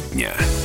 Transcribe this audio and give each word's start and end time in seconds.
Тема 0.00 0.14
дня. 0.14 0.59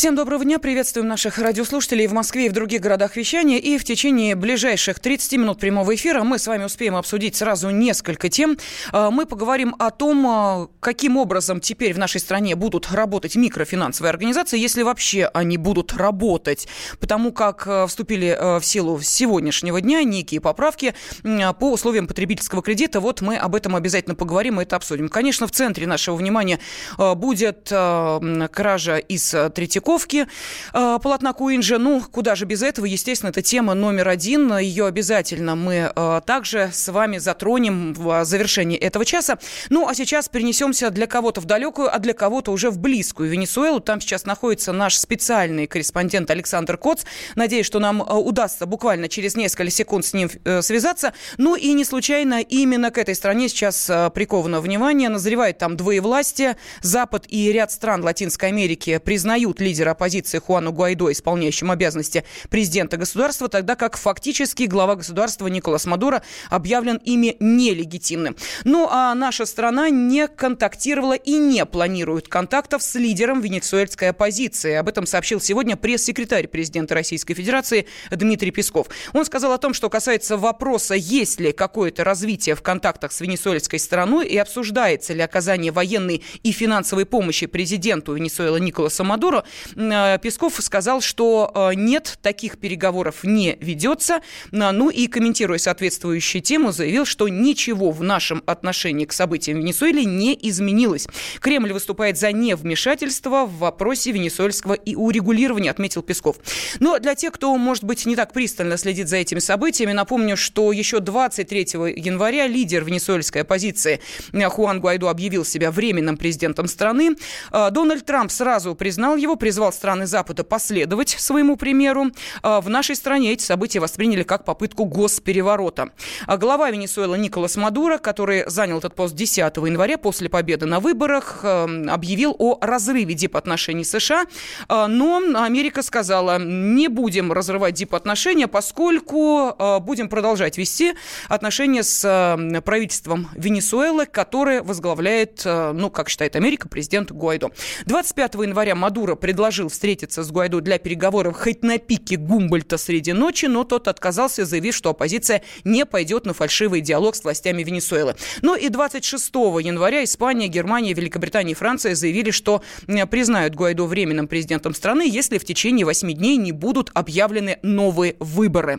Всем 0.00 0.14
доброго 0.14 0.44
дня. 0.44 0.58
Приветствуем 0.58 1.08
наших 1.08 1.36
радиослушателей 1.36 2.06
в 2.06 2.14
Москве 2.14 2.46
и 2.46 2.48
в 2.48 2.52
других 2.52 2.80
городах 2.80 3.16
вещания. 3.16 3.58
И 3.58 3.76
в 3.76 3.84
течение 3.84 4.34
ближайших 4.34 4.98
30 4.98 5.32
минут 5.34 5.60
прямого 5.60 5.94
эфира 5.94 6.22
мы 6.22 6.38
с 6.38 6.46
вами 6.46 6.64
успеем 6.64 6.96
обсудить 6.96 7.36
сразу 7.36 7.68
несколько 7.68 8.30
тем. 8.30 8.56
А, 8.92 9.10
мы 9.10 9.26
поговорим 9.26 9.76
о 9.78 9.90
том, 9.90 10.26
а, 10.26 10.68
каким 10.80 11.18
образом 11.18 11.60
теперь 11.60 11.92
в 11.92 11.98
нашей 11.98 12.18
стране 12.18 12.56
будут 12.56 12.90
работать 12.90 13.36
микрофинансовые 13.36 14.08
организации, 14.08 14.58
если 14.58 14.80
вообще 14.84 15.26
они 15.34 15.58
будут 15.58 15.92
работать. 15.92 16.66
Потому 16.98 17.30
как 17.30 17.66
а, 17.66 17.86
вступили 17.86 18.58
в 18.58 18.64
силу 18.64 19.02
сегодняшнего 19.02 19.82
дня 19.82 20.02
некие 20.02 20.40
поправки 20.40 20.94
по 21.22 21.72
условиям 21.72 22.06
потребительского 22.06 22.62
кредита. 22.62 23.00
Вот 23.00 23.20
мы 23.20 23.36
об 23.36 23.54
этом 23.54 23.76
обязательно 23.76 24.14
поговорим 24.14 24.60
и 24.60 24.62
это 24.62 24.76
обсудим. 24.76 25.10
Конечно, 25.10 25.46
в 25.46 25.50
центре 25.50 25.86
нашего 25.86 26.16
внимания 26.16 26.58
будет 26.96 27.68
кража 27.68 28.96
из 28.96 29.36
Третьякова 29.54 29.89
упаковки 29.90 30.26
э, 30.72 30.98
полотна 31.02 31.32
Куинджа. 31.32 31.78
Ну, 31.78 32.00
куда 32.00 32.34
же 32.34 32.44
без 32.44 32.62
этого? 32.62 32.86
Естественно, 32.86 33.30
это 33.30 33.42
тема 33.42 33.74
номер 33.74 34.08
один. 34.08 34.56
Ее 34.58 34.86
обязательно 34.86 35.56
мы 35.56 35.92
э, 35.94 36.20
также 36.24 36.70
с 36.72 36.90
вами 36.92 37.18
затронем 37.18 37.92
в 37.94 38.24
завершении 38.24 38.78
этого 38.78 39.04
часа. 39.04 39.38
Ну, 39.68 39.88
а 39.88 39.94
сейчас 39.94 40.28
перенесемся 40.28 40.90
для 40.90 41.06
кого-то 41.06 41.40
в 41.40 41.44
далекую, 41.44 41.94
а 41.94 41.98
для 41.98 42.12
кого-то 42.12 42.52
уже 42.52 42.70
в 42.70 42.78
близкую 42.78 43.30
Венесуэлу. 43.30 43.80
Там 43.80 44.00
сейчас 44.00 44.24
находится 44.26 44.72
наш 44.72 44.96
специальный 44.96 45.66
корреспондент 45.66 46.30
Александр 46.30 46.76
Коц. 46.76 47.02
Надеюсь, 47.34 47.66
что 47.66 47.78
нам 47.78 48.02
э, 48.02 48.14
удастся 48.14 48.66
буквально 48.66 49.08
через 49.08 49.36
несколько 49.36 49.70
секунд 49.70 50.04
с 50.04 50.12
ним 50.12 50.30
э, 50.44 50.62
связаться. 50.62 51.12
Ну 51.36 51.56
и 51.56 51.72
не 51.72 51.84
случайно 51.84 52.40
именно 52.40 52.90
к 52.90 52.98
этой 52.98 53.14
стране 53.14 53.48
сейчас 53.48 53.90
э, 53.90 54.10
приковано 54.14 54.60
внимание. 54.60 55.08
Назревает 55.08 55.58
там 55.58 55.76
двоевластие. 55.76 56.56
Запад 56.80 57.24
и 57.28 57.52
ряд 57.52 57.72
стран 57.72 58.02
Латинской 58.02 58.48
Америки 58.48 58.98
признают 58.98 59.60
лидера 59.60 59.79
лидера 59.80 59.92
оппозиции 59.92 60.38
Хуану 60.38 60.72
Гуайдо, 60.72 61.10
исполняющим 61.10 61.70
обязанности 61.70 62.24
президента 62.50 62.98
государства, 62.98 63.48
тогда 63.48 63.76
как 63.76 63.96
фактически 63.96 64.64
глава 64.64 64.96
государства 64.96 65.46
Николас 65.46 65.86
Мадуро 65.86 66.22
объявлен 66.50 66.96
ими 66.96 67.36
нелегитимным. 67.40 68.36
Ну 68.64 68.86
а 68.90 69.14
наша 69.14 69.46
страна 69.46 69.88
не 69.88 70.28
контактировала 70.28 71.14
и 71.14 71.32
не 71.32 71.64
планирует 71.64 72.28
контактов 72.28 72.82
с 72.82 72.94
лидером 72.96 73.40
венесуэльской 73.40 74.10
оппозиции. 74.10 74.74
Об 74.74 74.88
этом 74.88 75.06
сообщил 75.06 75.40
сегодня 75.40 75.76
пресс-секретарь 75.76 76.46
президента 76.46 76.94
Российской 76.94 77.32
Федерации 77.32 77.86
Дмитрий 78.10 78.50
Песков. 78.50 78.88
Он 79.14 79.24
сказал 79.24 79.52
о 79.52 79.58
том, 79.58 79.72
что 79.72 79.88
касается 79.88 80.36
вопроса, 80.36 80.94
есть 80.94 81.40
ли 81.40 81.52
какое-то 81.52 82.04
развитие 82.04 82.54
в 82.54 82.60
контактах 82.60 83.12
с 83.12 83.20
венесуэльской 83.22 83.78
стороной 83.78 84.26
и 84.26 84.36
обсуждается 84.36 85.14
ли 85.14 85.22
оказание 85.22 85.72
военной 85.72 86.22
и 86.42 86.52
финансовой 86.52 87.06
помощи 87.06 87.46
президенту 87.46 88.12
Венесуэлы 88.12 88.60
Николасу 88.60 89.04
Мадуро, 89.04 89.44
Песков 89.74 90.54
сказал, 90.60 91.00
что 91.00 91.50
э, 91.54 91.74
нет, 91.74 92.18
таких 92.22 92.58
переговоров 92.58 93.24
не 93.24 93.56
ведется. 93.60 94.20
Э, 94.52 94.70
ну 94.70 94.90
и 94.90 95.06
комментируя 95.06 95.58
соответствующую 95.58 96.42
тему, 96.42 96.72
заявил, 96.72 97.04
что 97.04 97.28
ничего 97.28 97.90
в 97.90 98.02
нашем 98.02 98.42
отношении 98.46 99.04
к 99.04 99.12
событиям 99.12 99.58
в 99.58 99.60
Венесуэле 99.62 100.04
не 100.04 100.38
изменилось. 100.42 101.06
Кремль 101.40 101.72
выступает 101.72 102.18
за 102.18 102.32
невмешательство 102.32 103.44
в 103.46 103.58
вопросе 103.58 104.12
венесуэльского 104.12 104.74
и 104.74 104.94
урегулирования, 104.94 105.70
отметил 105.70 106.02
Песков. 106.02 106.36
Но 106.80 106.98
для 106.98 107.14
тех, 107.14 107.32
кто, 107.32 107.56
может 107.56 107.84
быть, 107.84 108.06
не 108.06 108.16
так 108.16 108.32
пристально 108.32 108.76
следит 108.76 109.08
за 109.08 109.18
этими 109.18 109.38
событиями, 109.38 109.92
напомню, 109.92 110.36
что 110.36 110.72
еще 110.72 111.00
23 111.00 111.60
января 111.96 112.46
лидер 112.46 112.84
венесуэльской 112.84 113.42
оппозиции 113.42 114.00
Хуан 114.32 114.80
Гуайдо 114.80 115.10
объявил 115.10 115.44
себя 115.44 115.70
временным 115.70 116.16
президентом 116.16 116.66
страны. 116.66 117.16
Дональд 117.50 118.04
Трамп 118.04 118.30
сразу 118.30 118.74
признал 118.74 119.16
его, 119.16 119.36
признал 119.36 119.59
призвал 119.60 119.72
страны 119.74 120.06
Запада 120.06 120.42
последовать 120.42 121.10
своему 121.18 121.56
примеру. 121.56 122.06
А, 122.42 122.62
в 122.62 122.70
нашей 122.70 122.96
стране 122.96 123.32
эти 123.34 123.42
события 123.42 123.78
восприняли 123.78 124.22
как 124.22 124.46
попытку 124.46 124.86
госпереворота. 124.86 125.90
А 126.26 126.38
глава 126.38 126.70
Венесуэлы 126.70 127.18
Николас 127.18 127.56
Мадуро, 127.56 127.98
который 127.98 128.44
занял 128.46 128.78
этот 128.78 128.94
пост 128.94 129.14
10 129.14 129.38
января 129.58 129.98
после 129.98 130.30
победы 130.30 130.64
на 130.64 130.80
выборах, 130.80 131.40
эм, 131.42 131.90
объявил 131.90 132.34
о 132.38 132.56
разрыве 132.62 133.12
дипотношений 133.12 133.84
США. 133.84 134.24
А, 134.68 134.86
но 134.88 135.18
Америка 135.34 135.82
сказала, 135.82 136.38
не 136.38 136.88
будем 136.88 137.30
разрывать 137.30 137.74
дипотношения, 137.74 138.48
поскольку 138.48 139.54
будем 139.82 140.08
продолжать 140.08 140.56
вести 140.56 140.94
отношения 141.28 141.82
с 141.82 142.02
эм, 142.08 142.62
правительством 142.62 143.28
Венесуэлы, 143.34 144.06
которое 144.06 144.62
возглавляет, 144.62 145.42
э, 145.44 145.72
ну, 145.72 145.90
как 145.90 146.08
считает 146.08 146.34
Америка, 146.34 146.66
президент 146.66 147.12
Гуайдо. 147.12 147.50
25 147.84 148.34
января 148.36 148.74
Мадуро 148.74 149.16
предложил 149.16 149.49
предложил 149.50 149.68
встретиться 149.68 150.22
с 150.22 150.30
Гуайдо 150.30 150.60
для 150.60 150.78
переговоров 150.78 151.36
хоть 151.36 151.64
на 151.64 151.78
пике 151.78 152.16
Гумбольта 152.16 152.78
среди 152.78 153.12
ночи, 153.12 153.46
но 153.46 153.64
тот 153.64 153.88
отказался, 153.88 154.44
заявив, 154.44 154.76
что 154.76 154.90
оппозиция 154.90 155.42
не 155.64 155.84
пойдет 155.84 156.24
на 156.24 156.34
фальшивый 156.34 156.80
диалог 156.80 157.16
с 157.16 157.24
властями 157.24 157.64
Венесуэлы. 157.64 158.14
Ну 158.42 158.54
и 158.54 158.68
26 158.68 159.34
января 159.34 160.04
Испания, 160.04 160.46
Германия, 160.46 160.92
Великобритания 160.92 161.50
и 161.50 161.54
Франция 161.56 161.96
заявили, 161.96 162.30
что 162.30 162.62
признают 163.10 163.56
Гуайдо 163.56 163.86
временным 163.86 164.28
президентом 164.28 164.72
страны, 164.72 165.08
если 165.10 165.38
в 165.38 165.44
течение 165.44 165.84
8 165.84 166.12
дней 166.12 166.36
не 166.36 166.52
будут 166.52 166.92
объявлены 166.94 167.58
новые 167.64 168.14
выборы. 168.20 168.78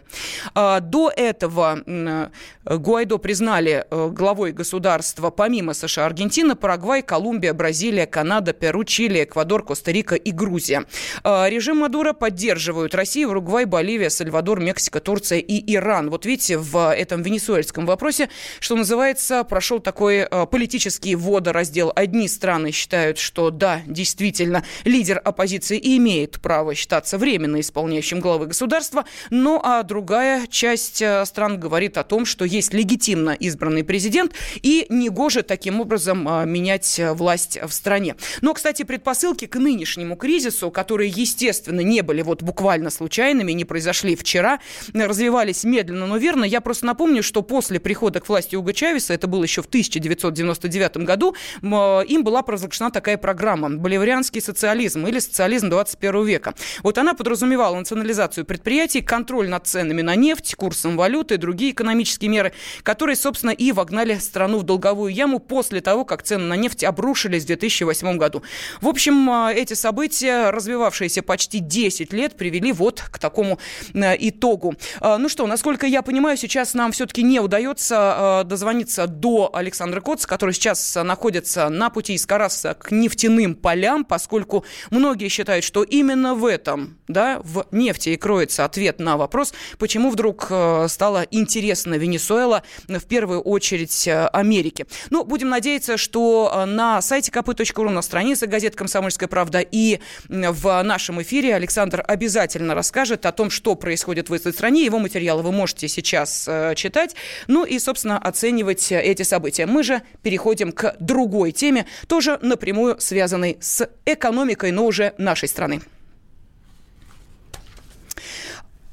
А, 0.56 0.80
до 0.80 1.12
этого 1.14 2.32
Гуайдо 2.64 3.18
признали 3.18 3.86
э, 3.90 4.10
главой 4.10 4.54
государства 4.54 5.32
помимо 5.32 5.74
США 5.74 6.06
Аргентина, 6.06 6.56
Парагвай, 6.56 7.02
Колумбия, 7.02 7.54
Бразилия, 7.54 8.06
Канада, 8.06 8.54
Перу, 8.54 8.86
Чили, 8.86 9.24
Эквадор, 9.24 9.66
Коста-Рика 9.66 10.16
и 10.16 10.32
Грузия. 10.32 10.51
Грузия. 10.52 10.86
А, 11.24 11.48
режим 11.50 11.78
Мадура 11.78 12.12
поддерживают 12.12 12.94
Россия, 12.94 13.26
Уругвай, 13.26 13.64
Боливия, 13.64 14.10
Сальвадор, 14.10 14.60
Мексика, 14.60 15.00
Турция 15.00 15.40
и 15.40 15.74
Иран. 15.74 16.10
Вот 16.10 16.26
видите, 16.26 16.58
в 16.58 16.94
этом 16.94 17.22
венесуэльском 17.22 17.86
вопросе, 17.86 18.30
что 18.60 18.76
называется, 18.76 19.46
прошел 19.46 19.80
такой 19.80 20.24
а, 20.24 20.46
политический 20.46 21.16
водораздел. 21.16 21.94
Одни 21.96 22.28
страны 22.28 22.72
считают, 22.72 23.18
что 23.18 23.50
да, 23.50 23.82
действительно, 23.88 24.66
лидер 24.84 25.22
оппозиции 25.24 25.80
имеет 25.98 26.42
право 26.42 26.76
считаться 26.76 27.18
временно 27.18 27.62
исполняющим 27.62 28.20
главы 28.20 28.48
государства, 28.48 29.06
ну 29.30 29.62
а 29.64 29.84
другая 29.84 30.48
часть 30.48 31.02
а, 31.02 31.26
стран 31.26 31.62
говорит 31.62 31.98
о 31.98 32.04
том, 32.04 32.26
что 32.26 32.44
есть 32.44 32.74
легитимно 32.74 33.32
избранный 33.32 33.86
президент 33.86 34.34
и 34.62 34.86
негоже 34.90 35.44
таким 35.44 35.80
образом 35.80 36.28
менять 36.52 37.00
власть 37.14 37.58
в 37.64 37.72
стране. 37.72 38.18
Но, 38.42 38.54
кстати, 38.54 38.84
предпосылки 38.84 39.48
к 39.48 39.56
нынешнему 39.56 40.18
кризису 40.18 40.41
кризису, 40.42 40.72
которые, 40.72 41.10
естественно, 41.10 41.82
не 41.82 42.02
были 42.02 42.24
вот 42.24 42.42
буквально 42.42 42.90
случайными, 42.90 43.52
не 43.52 43.64
произошли 43.64 44.16
вчера, 44.16 44.60
развивались 44.92 45.64
медленно, 45.64 46.08
но 46.08 46.18
верно. 46.18 46.46
Я 46.46 46.62
просто 46.62 46.88
напомню, 46.88 47.22
что 47.22 47.44
после 47.44 47.80
прихода 47.80 48.20
к 48.20 48.28
власти 48.28 48.56
Уга 48.56 48.74
Чавеса, 48.74 49.14
это 49.14 49.28
было 49.28 49.44
еще 49.44 49.62
в 49.62 49.68
1999 49.68 50.98
году, 50.98 51.36
им 51.62 52.24
была 52.24 52.42
провозглашена 52.42 52.90
такая 52.90 53.18
программа 53.18 53.70
«Боливарианский 53.70 54.42
социализм» 54.42 55.06
или 55.06 55.20
«Социализм 55.20 55.70
21 55.70 56.26
века». 56.26 56.56
Вот 56.82 56.98
она 56.98 57.14
подразумевала 57.14 57.76
национализацию 57.76 58.44
предприятий, 58.44 59.02
контроль 59.02 59.48
над 59.48 59.68
ценами 59.68 60.02
на 60.02 60.16
нефть, 60.16 60.56
курсом 60.56 60.98
валюты 60.98 61.36
и 61.36 61.38
другие 61.38 61.72
экономические 61.72 62.32
меры, 62.32 62.52
которые, 62.82 63.16
собственно, 63.16 63.52
и 63.52 63.72
вогнали 63.72 64.16
страну 64.16 64.58
в 64.58 64.64
долговую 64.64 65.14
яму 65.14 65.38
после 65.38 65.82
того, 65.82 66.04
как 66.04 66.24
цены 66.24 66.46
на 66.46 66.56
нефть 66.56 66.84
обрушились 66.84 67.44
в 67.44 67.48
2008 67.48 68.18
году. 68.18 68.42
В 68.82 68.88
общем, 68.88 69.30
эти 69.52 69.76
события 69.76 70.31
события, 70.32 70.52
развивавшиеся 70.52 71.24
почти 71.24 71.60
10 71.60 72.14
лет, 72.14 72.36
привели 72.36 72.72
вот 72.72 73.02
к 73.02 73.20
такому 73.20 73.60
э, 73.94 74.16
итогу. 74.20 74.76
Э, 75.00 75.18
ну 75.18 75.30
что, 75.30 75.48
насколько 75.48 75.86
я 75.86 76.02
понимаю, 76.02 76.38
сейчас 76.38 76.74
нам 76.74 76.92
все-таки 76.92 77.24
не 77.24 77.40
удается 77.40 78.42
э, 78.44 78.48
дозвониться 78.48 79.08
до 79.08 79.50
Александра 79.54 80.02
Коца, 80.02 80.28
который 80.28 80.54
сейчас 80.54 80.96
находится 80.96 81.70
на 81.70 81.90
пути 81.90 82.14
из 82.14 82.26
Караса 82.26 82.74
к 82.74 82.92
нефтяным 82.92 83.56
полям, 83.56 84.06
поскольку 84.06 84.66
многие 84.90 85.30
считают, 85.30 85.66
что 85.66 85.84
именно 85.84 86.36
в 86.36 86.46
этом, 86.46 86.98
да, 87.08 87.40
в 87.44 87.66
нефти 87.72 88.10
и 88.10 88.18
кроется 88.18 88.66
ответ 88.66 89.00
на 89.00 89.18
вопрос, 89.18 89.54
почему 89.78 90.10
вдруг 90.10 90.52
стало 90.88 91.26
интересно 91.32 91.96
Венесуэла, 91.96 92.64
в 92.88 93.04
первую 93.06 93.42
очередь 93.42 94.08
Америке. 94.08 94.86
Ну, 95.10 95.24
будем 95.24 95.50
надеяться, 95.50 95.98
что 95.98 96.66
на 96.68 97.02
сайте 97.02 97.32
kp.ru, 97.32 97.90
на 97.90 98.02
странице 98.02 98.48
газеты 98.48 98.78
«Комсомольская 98.78 99.28
правда» 99.28 99.60
и 99.60 100.00
в 100.30 100.84
нашем 100.84 101.22
эфире 101.22 101.56
Александр 101.56 102.04
обязательно 102.08 102.76
расскажет 102.76 103.26
о 103.26 103.32
том, 103.32 103.50
что 103.50 103.76
происходит 103.76 104.30
в 104.30 104.34
этой 104.34 104.54
стране. 104.54 104.86
Его 104.86 105.00
материалы 105.00 105.44
вы 105.44 105.52
можете 105.52 105.88
сейчас 105.88 106.46
э, 106.48 106.74
читать. 106.76 107.16
Ну 107.48 107.66
и, 107.66 107.80
собственно, 107.80 108.18
оценивать 108.18 108.92
эти 108.92 109.24
события. 109.24 109.66
Мы 109.66 109.84
же 109.84 110.02
переходим 110.24 110.72
к 110.72 110.96
другой 111.00 111.52
теме, 111.52 111.86
тоже 112.08 112.40
напрямую 112.42 113.00
связанной 113.00 113.58
с 113.60 113.90
экономикой, 114.06 114.72
но 114.72 114.86
уже 114.86 115.14
нашей 115.18 115.48
страны. 115.48 115.82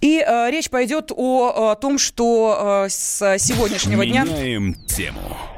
И 0.00 0.24
э, 0.24 0.50
речь 0.50 0.70
пойдет 0.70 1.10
о, 1.14 1.70
о 1.70 1.74
том, 1.74 1.98
что 1.98 2.84
э, 2.84 2.88
с 2.88 3.38
сегодняшнего 3.38 4.02
Меняем 4.02 4.26
дня... 4.26 4.36
Меняем 4.36 4.74
тему. 4.86 5.57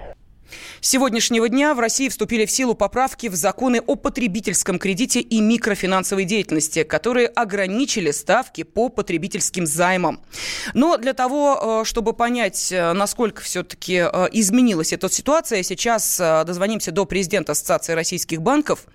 Сегодняшнего 0.83 1.47
дня 1.51 1.75
в 1.75 1.79
России 1.79 2.09
вступили 2.09 2.47
в 2.47 2.51
силу 2.51 2.75
поправки 2.75 3.27
в 3.27 3.35
законы 3.35 3.83
о 3.87 3.97
потребительском 3.97 4.79
кредите 4.79 5.21
и 5.21 5.39
микрофинансовой 5.43 6.25
деятельности, 6.25 6.85
которые 6.85 7.27
ограничили 7.29 8.11
ставки 8.13 8.63
по 8.63 8.89
потребительским 8.89 9.67
займам. 9.67 10.23
Но 10.73 10.97
для 10.97 11.13
того, 11.13 11.83
э, 11.83 11.85
чтобы 11.85 12.15
понять, 12.15 12.73
э, 12.73 12.95
насколько 12.95 13.43
все-таки 13.43 13.97
э, 13.97 14.29
изменилась 14.33 14.95
эта 14.95 15.11
ситуация, 15.11 15.63
сейчас 15.63 16.17
дозвонимся 16.19 16.93
до 16.93 17.05
президента 17.05 17.53
Ассоциации 17.53 17.93
российских 17.93 18.41
банков 18.41 18.87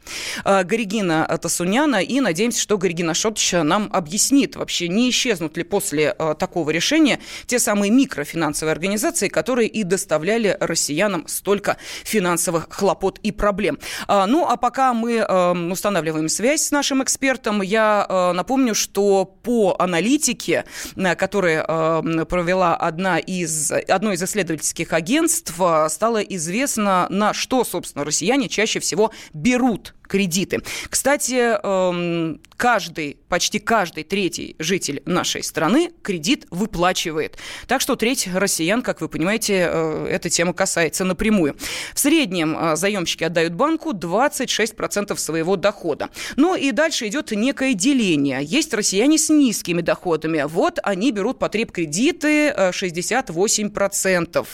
Горигина 0.44 1.28
Тасуняна 1.42 1.98
и 1.98 2.20
надеемся, 2.20 2.62
что 2.62 2.78
Горигина 2.78 3.14
Шотович 3.14 3.54
нам 3.64 3.90
объяснит 3.94 4.56
вообще, 4.56 4.88
не 4.88 5.10
исчезнут 5.10 5.58
ли 5.58 5.64
после 5.64 6.14
такого 6.14 6.72
решения 6.72 7.20
те 7.46 7.60
самые 7.60 7.92
микрофинансовые 7.92 8.72
организации, 8.72 9.28
которые 9.28 9.68
и 9.68 9.84
доставляли 9.84 10.58
россиянам 10.60 11.28
столько 11.28 11.75
финансовых 12.04 12.68
хлопот 12.70 13.20
и 13.20 13.32
проблем. 13.32 13.80
А, 14.08 14.28
ну, 14.28 14.48
а 14.48 14.58
пока 14.58 14.94
мы 14.94 15.18
эм, 15.18 15.72
устанавливаем 15.72 16.30
связь 16.30 16.64
с 16.64 16.72
нашим 16.72 17.04
экспертом, 17.04 17.62
я 17.62 18.06
э, 18.08 18.32
напомню, 18.34 18.76
что 18.76 19.26
по 19.26 19.76
аналитике, 19.80 20.66
э, 20.96 21.16
которую 21.16 21.64
эм, 21.64 22.26
провела 22.26 22.76
одна 22.76 23.20
из, 23.20 23.72
одно 23.72 24.14
из 24.14 24.24
исследовательских 24.24 24.94
агентств, 24.94 25.54
э, 25.60 25.88
стало 25.90 26.22
известно, 26.22 27.08
на 27.10 27.34
что, 27.34 27.64
собственно, 27.64 28.06
россияне 28.06 28.50
чаще 28.50 28.80
всего 28.80 29.12
берут 29.34 29.95
кредиты. 30.08 30.62
Кстати, 30.90 31.58
эм, 31.62 32.42
каждый, 32.58 33.18
почти 33.30 33.60
каждый 33.60 34.04
третий 34.04 34.56
житель 34.60 35.02
нашей 35.06 35.44
страны 35.44 35.92
кредит 36.02 36.46
выплачивает. 36.52 37.38
Так 37.68 37.82
что 37.82 37.96
треть 37.96 38.30
россиян, 38.34 38.82
как 38.82 39.02
вы 39.02 39.10
понимаете, 39.10 39.68
э, 39.70 40.08
эта 40.10 40.30
тема 40.30 40.54
касается 40.54 41.04
напрямую. 41.04 41.56
В 41.94 42.00
среднем 42.00 42.58
э, 42.58 42.76
заемщики 42.76 43.24
отдают 43.24 43.54
банку 43.54 43.92
26% 43.94 45.18
своего 45.18 45.56
дохода. 45.56 46.10
Ну 46.36 46.56
и 46.56 46.72
дальше 46.72 47.08
идет 47.08 47.32
некое 47.32 47.74
деление. 47.74 48.44
Есть 48.44 48.74
россияне 48.74 49.18
с 49.18 49.30
низкими 49.30 49.82
доходами. 49.82 50.44
Вот 50.48 50.80
они 50.84 51.12
берут 51.12 51.40
потреб 51.40 51.72
кредиты 51.72 52.50
68%. 52.52 54.46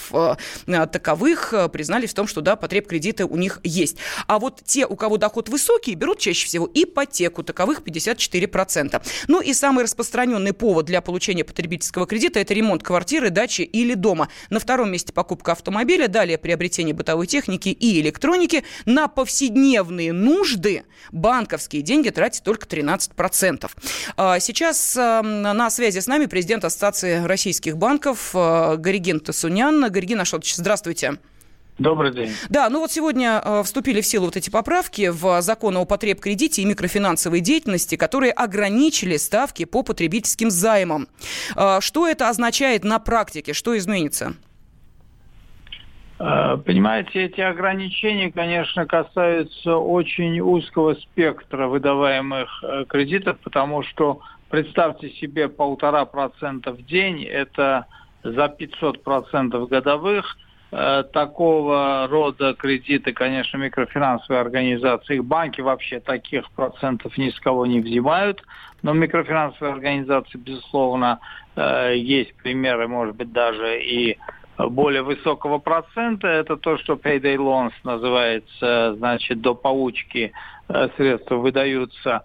Э, 0.67 0.87
таковых 0.87 1.53
признались 1.71 2.11
в 2.11 2.13
том, 2.13 2.27
что 2.27 2.41
да, 2.41 2.55
потреб 2.55 2.87
кредиты 2.87 3.25
у 3.25 3.35
них 3.37 3.59
есть. 3.63 3.97
А 4.27 4.39
вот 4.39 4.61
те, 4.65 4.85
у 4.85 4.95
кого 4.95 5.17
доход 5.17 5.40
высокий, 5.49 5.95
берут 5.95 6.19
чаще 6.19 6.45
всего 6.45 6.69
ипотеку. 6.73 7.43
Таковых 7.43 7.81
54%. 7.81 9.01
Ну 9.27 9.41
и 9.41 9.53
самый 9.53 9.83
распространенный 9.83 10.53
повод 10.53 10.85
для 10.85 11.01
получения 11.01 11.43
потребительского 11.43 12.05
кредита– 12.05 12.39
это 12.41 12.53
ремонт 12.53 12.83
квартиры, 12.83 13.29
дачи 13.29 13.61
или 13.61 13.93
дома. 13.93 14.29
На 14.49 14.59
втором 14.59 14.91
месте 14.91 15.13
покупка 15.13 15.53
автомобиля, 15.53 16.07
далее 16.07 16.37
приобретение 16.37 16.93
бытовой 16.93 17.27
техники 17.27 17.69
и 17.69 17.99
электроники. 18.01 18.63
На 18.85 19.07
повседневные 19.07 20.13
нужды 20.13 20.83
банковские 21.11 21.81
деньги 21.81 22.09
тратят 22.09 22.43
только 22.43 22.65
13%. 22.67 23.69
А, 24.17 24.39
сейчас 24.39 24.95
на 24.95 25.69
связи 25.69 25.99
с 25.99 26.07
нами 26.07 26.25
президент 26.25 26.65
Ассоциации 26.65 27.23
российских 27.23 27.77
банков 27.77 28.31
э, 28.33 28.75
Горигин 28.77 29.19
Тасунян. 29.19 29.91
Горигин 29.91 30.21
Ашотович, 30.21 30.55
здравствуйте. 30.55 31.17
Добрый 31.81 32.11
день. 32.11 32.29
Да, 32.49 32.69
ну 32.69 32.79
вот 32.79 32.91
сегодня 32.91 33.41
э, 33.43 33.63
вступили 33.63 34.01
в 34.01 34.05
силу 34.05 34.25
вот 34.25 34.37
эти 34.37 34.51
поправки 34.51 35.09
в 35.09 35.41
закон 35.41 35.77
о 35.77 35.85
потреб-кредите 35.85 36.61
и 36.61 36.65
микрофинансовой 36.65 37.39
деятельности, 37.39 37.95
которые 37.95 38.33
ограничили 38.33 39.17
ставки 39.17 39.65
по 39.65 39.81
потребительским 39.81 40.51
займам. 40.51 41.07
Э, 41.55 41.79
что 41.81 42.07
это 42.07 42.29
означает 42.29 42.83
на 42.83 42.99
практике? 42.99 43.53
Что 43.53 43.75
изменится? 43.75 44.33
Э, 46.19 46.55
понимаете, 46.63 47.23
эти 47.23 47.41
ограничения, 47.41 48.31
конечно, 48.31 48.85
касаются 48.85 49.75
очень 49.75 50.39
узкого 50.39 50.93
спектра 50.93 51.65
выдаваемых 51.65 52.63
кредитов, 52.89 53.39
потому 53.39 53.81
что 53.81 54.21
представьте 54.51 55.09
себе 55.13 55.49
полтора 55.49 56.05
процента 56.05 56.73
в 56.73 56.85
день, 56.85 57.23
это 57.23 57.87
за 58.23 58.49
500 58.49 59.01
процентов 59.01 59.67
годовых– 59.67 60.37
такого 60.71 62.07
рода 62.09 62.53
кредиты, 62.53 63.11
конечно, 63.11 63.57
микрофинансовые 63.57 64.39
организации, 64.39 65.15
их 65.15 65.25
банки 65.25 65.59
вообще 65.59 65.99
таких 65.99 66.49
процентов 66.51 67.17
ни 67.17 67.29
с 67.29 67.39
кого 67.41 67.65
не 67.65 67.81
взимают, 67.81 68.41
но 68.81 68.93
микрофинансовые 68.93 69.73
организации, 69.73 70.37
безусловно, 70.37 71.19
э, 71.55 71.95
есть 71.97 72.33
примеры, 72.35 72.87
может 72.87 73.15
быть, 73.15 73.33
даже 73.33 73.81
и 73.81 74.17
более 74.57 75.01
высокого 75.01 75.57
процента. 75.57 76.27
Это 76.27 76.55
то, 76.55 76.77
что 76.77 76.93
payday 76.93 77.35
loans 77.35 77.73
называется, 77.83 78.95
значит, 78.97 79.41
до 79.41 79.53
получки 79.55 80.31
э, 80.69 80.89
средства 80.95 81.35
выдаются. 81.35 82.23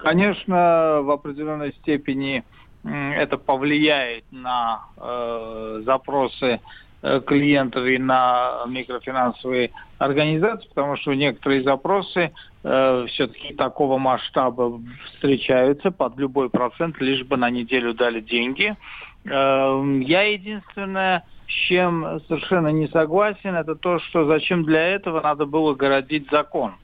Конечно, 0.00 1.00
в 1.02 1.10
определенной 1.10 1.72
степени 1.74 2.44
это 2.84 3.38
повлияет 3.38 4.24
на 4.30 4.82
э, 4.96 5.82
запросы 5.84 6.60
Э, 6.60 6.87
клиентов 7.00 7.86
и 7.86 7.98
на 7.98 8.64
микрофинансовые 8.66 9.70
организации, 9.98 10.68
потому 10.68 10.96
что 10.96 11.14
некоторые 11.14 11.62
запросы 11.62 12.32
э, 12.62 13.06
все-таки 13.08 13.54
такого 13.54 13.98
масштаба 13.98 14.80
встречаются 15.06 15.90
под 15.90 16.16
любой 16.18 16.50
процент, 16.50 17.00
лишь 17.00 17.24
бы 17.24 17.36
на 17.36 17.50
неделю 17.50 17.94
дали 17.94 18.20
деньги. 18.20 18.76
Э, 19.24 20.00
я 20.04 20.22
единственное, 20.22 21.24
с 21.46 21.52
чем 21.52 22.20
совершенно 22.26 22.68
не 22.68 22.88
согласен, 22.88 23.54
это 23.54 23.74
то, 23.74 23.98
что 24.00 24.26
зачем 24.26 24.64
для 24.64 24.88
этого 24.88 25.20
надо 25.20 25.46
было 25.46 25.74
городить 25.74 26.28
закон. 26.30 26.74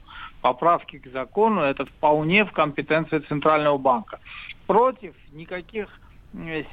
Поправки 0.41 0.99
к 0.99 1.11
закону 1.11 1.61
это 1.61 1.85
вполне 1.85 2.45
в 2.45 2.51
компетенции 2.51 3.19
Центрального 3.19 3.77
банка. 3.77 4.19
Против 4.67 5.13
никаких 5.33 5.87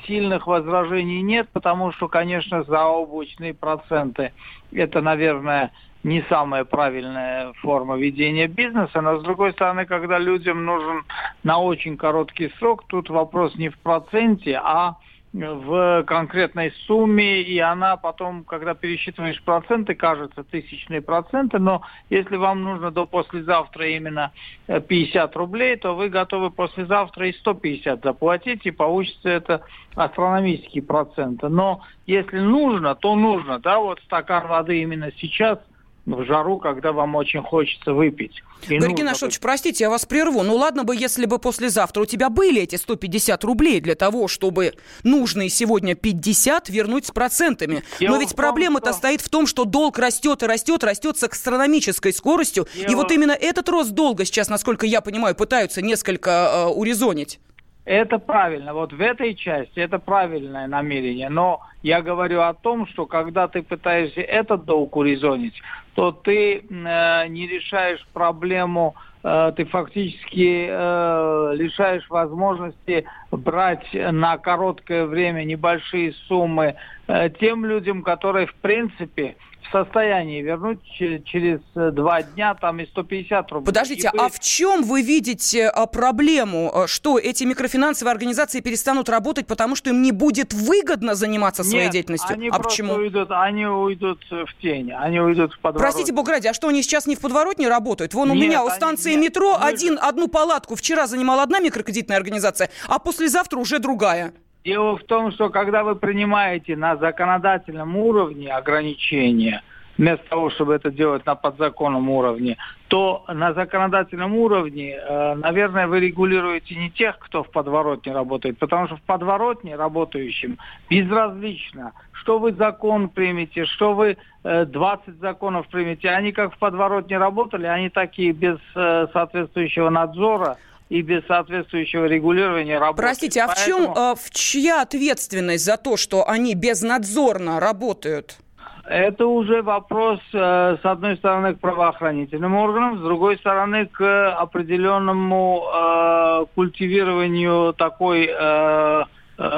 сильных 0.07 0.47
возражений 0.47 1.23
нет, 1.23 1.49
потому 1.53 1.93
что, 1.93 2.09
конечно, 2.09 2.65
заоблачные 2.65 3.55
проценты– 3.55 4.33
это, 4.73 5.01
наверное, 5.01 5.73
не 6.05 6.23
самая 6.29 6.65
правильная 6.65 7.53
форма 7.55 7.97
ведения 7.97 8.49
бизнеса, 8.49 9.01
но, 9.01 9.19
с 9.19 9.23
другой 9.23 9.53
стороны, 9.53 9.87
когда 9.87 10.19
людям 10.19 10.65
нужен 10.65 11.05
на 11.45 11.59
очень 11.59 11.97
короткий 11.97 12.49
срок, 12.59 12.85
тут 12.89 13.09
вопрос 13.09 13.55
не 13.57 13.69
в 13.69 13.79
проценте, 13.79 14.61
а 14.63 14.93
в 14.93 15.12
конкретной 15.33 16.73
сумме, 16.87 17.41
и 17.41 17.59
она 17.59 17.97
потом, 17.97 18.45
когда 18.45 18.75
пересчитываешь 18.75 19.43
проценты, 19.43 19.95
кажется 19.95 20.45
тысячные 20.45 21.01
проценты, 21.01 21.59
но 21.59 21.83
если 22.11 22.37
вам 22.37 22.63
нужно 22.63 22.91
до 22.91 23.07
послезавтра 23.07 23.89
именно 23.89 24.33
50 24.67 25.35
э, 25.35 25.39
рублей, 25.39 25.77
то 25.77 25.95
вы 25.95 26.11
готовы 26.11 26.51
послезавтра 26.51 27.29
и 27.29 27.33
150 27.33 28.03
заплатить, 28.03 28.67
и 28.67 28.71
получится 28.71 29.31
это 29.31 29.63
астрономические 29.95 30.83
проценты. 30.83 31.49
Но 31.49 31.81
если 32.07 32.39
нужно, 32.39 32.95
то 32.95 33.17
нужно, 33.17 33.59
да, 33.59 33.79
вот 33.79 34.01
стакан 34.01 34.49
воды 34.49 34.83
именно 34.83 35.11
сейчас– 35.19 35.59
в 36.07 36.25
жару, 36.25 36.59
когда 36.59 36.93
вам 36.93 37.15
очень 37.15 37.43
хочется 37.43 37.93
выпить. 37.93 38.43
Георгий 38.69 39.03
Нашевич, 39.03 39.39
простите, 39.41 39.85
я 39.85 39.91
вас 39.91 40.05
прерву. 40.05 40.43
Ну 40.43 40.57
ладно 40.57 40.85
бы, 40.85 40.97
если 40.97 41.27
бы 41.27 41.39
послезавтра 41.39 42.03
у 42.03 42.07
тебя 42.07 42.29
были 42.29 42.63
эти 42.63 42.77
150 42.77 43.43
рублей 43.45 43.81
для 43.81 43.95
того, 43.95 44.29
чтобы 44.29 44.73
нужные 45.05 45.49
сегодня 45.49 45.95
50 45.95 46.69
вернуть 46.69 47.07
с 47.07 47.11
процентами. 47.11 47.83
Дело 48.01 48.15
Но 48.15 48.21
ведь 48.21 48.35
проблема-то 48.35 48.91
что... 48.91 48.99
стоит 48.99 49.21
в 49.21 49.29
том, 49.29 49.47
что 49.47 49.65
долг 49.65 49.99
растет 49.99 50.43
и 50.43 50.47
растет, 50.47 50.83
растет 50.85 51.17
с 51.19 51.25
астрономической 51.25 52.13
скоростью. 52.13 52.67
Дело... 52.75 52.91
И 52.91 52.95
вот 52.95 53.13
именно 53.13 53.33
этот 53.33 53.69
рост 53.69 53.93
долга 53.93 54.25
сейчас, 54.25 54.49
насколько 54.49 54.87
я 54.87 55.01
понимаю, 55.01 55.35
пытаются 55.35 55.83
несколько 55.83 56.31
э, 56.31 56.67
урезонить. 56.67 57.41
Это 57.85 58.19
правильно. 58.19 58.75
Вот 58.75 58.93
в 58.93 59.01
этой 59.01 59.35
части 59.35 59.81
это 59.81 59.99
правильное 59.99 60.69
намерение. 60.69 61.29
Но 61.29 61.61
я 61.83 62.01
говорю 62.01 62.43
о 62.43 62.55
том, 62.55 62.87
что 62.87 63.07
когда 63.07 63.49
ты 63.49 63.63
пытаешься 63.63 64.21
этот 64.21 64.65
долг 64.65 64.95
урезонить, 64.97 65.61
то 65.95 66.13
ты 66.13 66.59
э, 66.59 67.27
не 67.29 67.47
решаешь 67.47 68.07
проблему, 68.13 68.95
э, 69.23 69.53
ты 69.57 69.65
фактически 69.67 70.67
э, 70.69 71.53
лишаешь 71.55 72.09
возможности 72.09 73.05
брать 73.31 73.87
на 73.93 74.39
короткое 74.39 75.07
время 75.07 75.45
небольшие 75.45 76.13
суммы 76.29 76.77
э, 77.09 77.31
тем 77.41 77.65
людям, 77.67 78.03
которые 78.03 78.47
в 78.47 78.55
принципе 78.57 79.37
состоянии 79.71 80.43
вернуть 80.43 80.81
через 80.93 81.61
э, 81.75 81.91
два 81.93 82.23
дня 82.23 82.55
там 82.55 82.81
и 82.81 82.87
150 82.87 83.53
рублей. 83.53 83.67
Подождите, 83.67 84.11
вы... 84.13 84.19
а 84.19 84.29
в 84.29 84.41
чем 84.41 84.83
вы 84.83 85.03
видите 85.03 85.69
а, 85.69 85.87
проблему, 85.87 86.73
э, 86.75 86.87
что 86.87 87.19
эти 87.19 87.45
микрофинансовые 87.45 88.13
организации 88.13 88.61
перестанут 88.61 89.09
работать, 89.09 89.47
потому 89.47 89.77
что 89.77 89.91
им 89.91 90.03
не 90.03 90.13
будет 90.13 90.53
выгодно 90.53 91.15
заниматься 91.15 91.65
своей 91.65 91.85
Нет, 91.85 91.93
деятельностью? 91.93 92.35
они 92.35 92.49
а 92.49 92.59
почему? 92.59 92.95
Уйдут, 92.95 93.31
они 93.31 93.67
уйдут 93.67 94.21
в 94.31 94.61
тень, 94.61 94.93
они 94.93 95.21
уйдут 95.21 95.53
в 95.53 95.59
подворот. 95.61 95.93
Простите, 95.93 96.13
бог 96.13 96.29
ради, 96.29 96.49
а 96.49 96.55
что 96.55 96.69
они 96.69 96.83
сейчас 96.83 97.07
не 97.07 97.17
в 97.17 97.21
подворотне 97.21 97.69
работают? 97.69 98.15
Вон 98.15 98.31
у 98.31 98.35
нет, 98.35 98.49
меня 98.49 98.65
у 98.65 98.71
станции 98.71 99.13
они, 99.13 99.27
метро 99.27 99.53
нет, 99.53 99.61
один, 99.63 99.99
одну 100.01 100.29
палатку 100.29 100.75
вчера 100.75 101.07
занимала 101.07 101.43
одна 101.43 101.61
микрокредитная 101.61 102.17
организация, 102.17 102.71
а 102.89 102.99
послезавтра 102.99 103.59
уже 103.59 103.79
другая. 103.79 104.33
Дело 104.65 104.97
в 104.97 105.05
том, 105.05 105.33
что 105.33 105.51
когда 105.51 105.83
вы 105.83 105.97
принимаете 105.97 106.77
на 106.77 106.97
законодательном 106.97 107.97
уровне 107.97 108.53
ограничения, 108.53 109.63
вместо 109.99 110.29
того, 110.29 110.51
чтобы 110.51 110.75
это 110.75 110.91
делать 110.91 111.27
на 111.27 111.35
подзаконном 111.35 112.09
уровне, 112.09 112.57
то 112.89 113.25
на 113.29 113.53
законодательном 113.55 114.35
уровне, 114.37 114.95
э, 114.97 115.35
наверное, 115.35 115.87
вы 115.87 116.01
регулируете 116.01 116.77
не 116.77 116.91
тех, 116.91 117.19
кто 117.19 117.43
в 117.43 117.51
подворотне 117.51 118.13
работает, 118.13 118.59
потому 118.59 118.87
что 118.87 118.97
в 118.97 119.03
подворотне 119.03 119.77
работающим 119.77 120.59
безразлично, 120.89 121.93
что 122.13 122.39
вы 122.39 122.53
закон 122.53 123.09
примете, 123.09 123.65
что 123.65 123.95
вы 123.95 124.17
20 124.45 125.09
э, 125.09 125.13
законов 125.21 125.67
примете. 125.69 126.11
Они 126.11 126.33
как 126.33 126.55
в 126.55 126.59
подворотне 126.59 127.19
работали, 127.19 127.67
они 127.67 127.89
такие 127.91 128.33
без 128.33 128.59
э, 128.75 129.07
соответствующего 129.13 129.91
надзора 129.91 130.57
и 130.93 131.01
без 131.01 131.27
соответствующего 131.27 132.05
регулирования 132.05 132.79
работают. 132.79 132.97
Простите, 132.97 133.41
а 133.43 133.47
Поэтому... 133.47 133.93
в 133.93 133.95
чем, 133.95 134.17
в 134.17 134.31
чья 134.31 134.83
ответственность 134.83 135.65
за 135.65 135.79
то, 135.79 135.97
что 135.97 136.29
они 136.29 136.55
безнадзорно 136.55 137.61
работают? 137.61 138.37
Это 138.85 139.27
уже 139.27 139.63
вопрос, 139.63 140.21
э, 140.35 140.77
с 140.83 140.85
одной 140.85 141.17
стороны, 141.17 141.55
к 141.55 141.61
правоохранительным 141.61 142.55
органам, 142.57 142.99
с 142.99 143.01
другой 143.01 143.39
стороны, 143.39 143.87
к 143.87 144.33
определенному 144.35 145.63
э, 145.65 146.45
культивированию 146.55 147.73
такой, 147.73 148.29
э, 148.29 149.05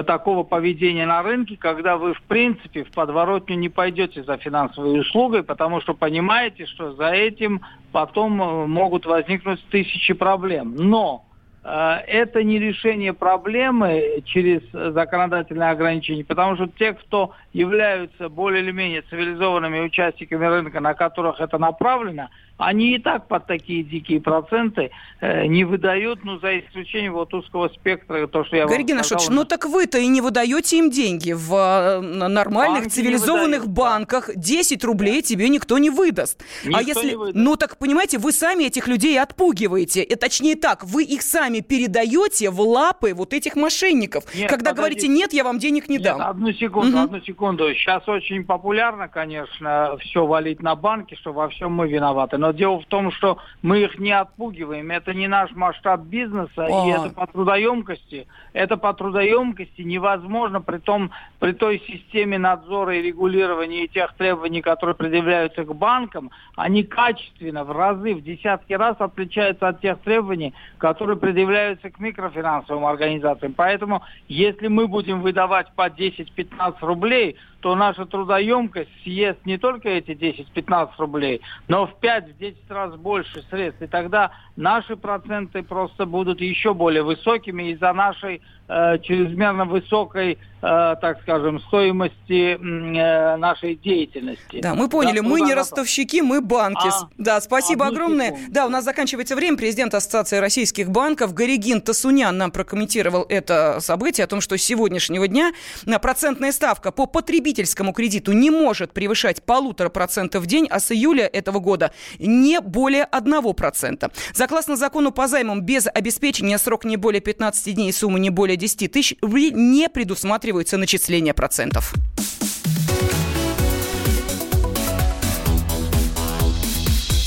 такого 0.06 0.44
поведения 0.44 1.06
на 1.06 1.22
рынке, 1.22 1.56
когда 1.56 1.96
вы, 1.96 2.14
в 2.14 2.22
принципе, 2.22 2.84
в 2.84 2.90
подворотню 2.90 3.56
не 3.56 3.68
пойдете 3.68 4.22
за 4.22 4.36
финансовой 4.36 5.00
услугой, 5.00 5.42
потому 5.42 5.80
что 5.80 5.94
понимаете, 5.94 6.66
что 6.66 6.92
за 6.94 7.10
этим 7.10 7.60
потом 7.92 8.32
могут 8.70 9.06
возникнуть 9.06 9.64
тысячи 9.70 10.14
проблем. 10.14 10.74
Но 10.76 11.24
Э, 11.64 12.00
это 12.06 12.42
не 12.42 12.58
решение 12.58 13.14
проблемы 13.14 14.22
через 14.26 14.60
законодательные 14.72 15.70
ограничения, 15.70 16.24
потому 16.24 16.56
что 16.56 16.66
те, 16.66 16.92
кто 16.92 17.32
являются 17.52 18.28
более 18.28 18.62
или 18.62 18.70
менее 18.70 19.02
цивилизованными 19.02 19.80
участниками 19.80 20.44
рынка, 20.44 20.80
на 20.80 20.94
которых 20.94 21.40
это 21.40 21.56
направлено, 21.58 22.28
они 22.56 22.94
и 22.94 22.98
так 22.98 23.26
под 23.26 23.46
такие 23.46 23.82
дикие 23.82 24.20
проценты 24.20 24.90
э, 25.20 25.46
не 25.46 25.64
выдают, 25.64 26.24
ну, 26.24 26.38
за 26.38 26.60
исключением 26.60 27.14
вот 27.14 27.34
узкого 27.34 27.68
спектра, 27.68 28.26
то, 28.28 28.44
что 28.44 28.56
я 28.56 28.66
Гарри 28.66 28.84
вам 28.92 29.02
сказал. 29.02 29.34
ну 29.34 29.44
так 29.44 29.64
вы-то 29.64 29.98
и 29.98 30.06
не 30.06 30.20
выдаете 30.20 30.78
им 30.78 30.90
деньги. 30.90 31.32
В 31.32 31.52
э, 31.52 32.00
нормальных 32.00 32.82
Банки 32.82 32.94
цивилизованных 32.94 33.66
банках 33.66 34.30
10 34.36 34.84
рублей 34.84 35.16
да. 35.16 35.22
тебе 35.22 35.48
никто 35.48 35.78
не 35.78 35.90
выдаст. 35.90 36.40
А 36.64 36.68
никто 36.68 36.78
а 36.78 36.82
если, 36.82 37.10
не 37.10 37.16
выдаст. 37.16 37.36
ну 37.36 37.56
так, 37.56 37.76
понимаете, 37.78 38.18
вы 38.18 38.30
сами 38.30 38.64
этих 38.64 38.86
людей 38.86 39.20
отпугиваете. 39.20 40.04
И, 40.04 40.14
точнее 40.14 40.54
так, 40.54 40.84
вы 40.84 41.02
их 41.02 41.22
сами 41.22 41.58
передаете 41.60 42.50
в 42.50 42.60
лапы 42.60 43.14
вот 43.14 43.32
этих 43.32 43.56
мошенников. 43.56 44.24
Нет, 44.34 44.48
Когда 44.48 44.70
подождите. 44.70 44.76
говорите, 44.76 45.08
нет, 45.08 45.32
я 45.32 45.42
вам 45.42 45.58
денег 45.58 45.88
не 45.88 45.96
нет, 45.96 46.04
дам. 46.04 46.20
одну 46.22 46.52
секунду, 46.52 46.96
угу. 46.96 47.04
одну 47.04 47.20
секунду. 47.22 47.74
Сейчас 47.74 48.06
очень 48.08 48.44
популярно, 48.44 49.08
конечно, 49.08 49.96
все 50.00 50.24
валить 50.24 50.62
на 50.62 50.76
банки, 50.76 51.16
что 51.16 51.32
во 51.32 51.48
всем 51.48 51.72
мы 51.72 51.88
виноваты. 51.88 52.38
Но 52.44 52.52
дело 52.52 52.78
в 52.78 52.84
том, 52.84 53.10
что 53.10 53.38
мы 53.62 53.84
их 53.84 53.98
не 53.98 54.12
отпугиваем. 54.12 54.90
Это 54.90 55.14
не 55.14 55.28
наш 55.28 55.50
масштаб 55.52 56.02
бизнеса, 56.02 56.66
а. 56.66 56.86
и 56.86 56.90
это 56.90 57.08
по 57.08 57.26
трудоемкости. 57.26 58.26
Это 58.52 58.76
по 58.76 58.92
трудоемкости 58.92 59.80
невозможно 59.80 60.60
при, 60.60 60.76
том, 60.76 61.10
при 61.38 61.52
той 61.52 61.82
системе 61.86 62.36
надзора 62.36 62.98
и 62.98 63.02
регулирования 63.02 63.84
и 63.84 63.88
тех 63.88 64.12
требований, 64.18 64.60
которые 64.60 64.94
предъявляются 64.94 65.64
к 65.64 65.74
банкам, 65.74 66.30
они 66.54 66.82
качественно, 66.82 67.64
в 67.64 67.72
разы, 67.72 68.14
в 68.14 68.22
десятки 68.22 68.74
раз 68.74 68.96
отличаются 68.98 69.68
от 69.68 69.80
тех 69.80 69.98
требований, 70.00 70.52
которые 70.76 71.16
предъявляются 71.16 71.88
к 71.88 71.98
микрофинансовым 71.98 72.84
организациям. 72.84 73.54
Поэтому, 73.56 74.02
если 74.28 74.68
мы 74.68 74.86
будем 74.86 75.22
выдавать 75.22 75.72
по 75.74 75.88
10-15 75.88 76.74
рублей, 76.82 77.36
то 77.64 77.74
наша 77.74 78.04
трудоемкость 78.04 78.90
съест 79.04 79.38
не 79.46 79.56
только 79.56 79.88
эти 79.88 80.10
10-15 80.10 80.90
рублей, 80.98 81.40
но 81.66 81.86
в 81.86 81.94
5-10 81.98 82.56
раз 82.68 82.94
больше 82.96 83.42
средств. 83.48 83.80
И 83.80 83.86
тогда 83.86 84.32
наши 84.54 84.96
проценты 84.96 85.62
просто 85.62 86.04
будут 86.04 86.42
еще 86.42 86.74
более 86.74 87.02
высокими 87.02 87.70
из-за 87.72 87.94
нашей 87.94 88.42
э, 88.68 88.98
чрезмерно 88.98 89.64
высокой 89.64 90.36
так 90.64 91.20
скажем, 91.22 91.60
стоимости 91.60 92.54
э, 92.54 93.36
нашей 93.36 93.74
деятельности. 93.76 94.60
Да, 94.62 94.74
мы 94.74 94.88
поняли, 94.88 95.20
да, 95.20 95.22
мы 95.22 95.42
не 95.42 95.52
ростовщики, 95.52 96.22
мы 96.22 96.40
банки. 96.40 96.88
А, 96.88 97.08
да, 97.18 97.40
спасибо 97.42 97.86
огромное. 97.86 98.28
Секунду. 98.28 98.52
Да, 98.52 98.66
у 98.66 98.70
нас 98.70 98.84
заканчивается 98.84 99.36
время. 99.36 99.58
Президент 99.58 99.92
Ассоциации 99.92 100.38
российских 100.38 100.88
банков 100.88 101.34
Горигин 101.34 101.82
Тасунян 101.82 102.38
нам 102.38 102.50
прокомментировал 102.50 103.26
это 103.28 103.78
событие 103.80 104.24
о 104.24 104.26
том, 104.26 104.40
что 104.40 104.56
с 104.56 104.62
сегодняшнего 104.62 105.28
дня 105.28 105.52
процентная 106.00 106.50
ставка 106.50 106.92
по 106.92 107.04
потребительскому 107.04 107.92
кредиту 107.92 108.32
не 108.32 108.48
может 108.48 108.94
превышать 108.94 109.42
полутора 109.42 109.90
процентов 109.90 110.44
в 110.44 110.46
день, 110.46 110.66
а 110.70 110.80
с 110.80 110.90
июля 110.92 111.26
этого 111.26 111.58
года 111.58 111.92
не 112.18 112.60
более 112.62 113.04
одного 113.04 113.52
процента. 113.52 114.10
Согласно 114.32 114.76
закону 114.76 115.12
по 115.12 115.28
займам 115.28 115.60
без 115.60 115.86
обеспечения 115.92 116.56
срок 116.56 116.86
не 116.86 116.96
более 116.96 117.20
15 117.20 117.74
дней 117.74 117.90
и 117.90 117.92
сумма 117.92 118.18
не 118.18 118.30
более 118.30 118.56
10 118.56 118.90
тысяч 118.90 119.14
не 119.20 119.90
предусматривается 119.90 120.53
рассматриваются 120.54 120.78
начисления 120.78 121.34
процентов. 121.34 121.92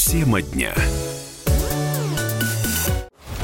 Тема 0.05 0.41
дня. 0.41 0.73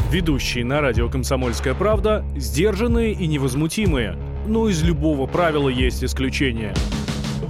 Ведущие 0.10 0.64
на 0.64 0.80
радио 0.80 1.10
«Комсомольская 1.10 1.74
правда» 1.74 2.24
сдержанные 2.38 3.14
и 3.14 3.28
невозмутимые. 3.28 4.16
Но 4.48 4.70
из 4.70 4.82
любого 4.84 5.28
правила 5.28 5.70
есть 5.70 6.04
исключение– 6.04 6.74